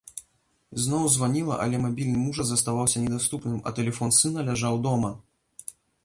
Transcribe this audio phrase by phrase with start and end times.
[0.83, 5.11] Зноў званіла, але мабільны мужа заставаўся недаступным, а тэлефон сына ляжаў дома.